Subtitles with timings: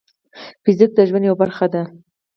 [0.63, 1.83] فزیک د ژوند یوه برخه ده.